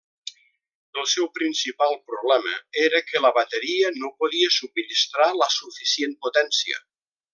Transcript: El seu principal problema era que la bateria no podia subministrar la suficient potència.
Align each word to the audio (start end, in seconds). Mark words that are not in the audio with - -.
El 1.01 1.03
seu 1.09 1.27
principal 1.39 1.93
problema 2.11 2.53
era 2.85 3.01
que 3.09 3.21
la 3.27 3.33
bateria 3.37 3.91
no 3.99 4.09
podia 4.23 4.51
subministrar 4.57 5.29
la 5.43 5.51
suficient 5.59 6.17
potència. 6.27 6.83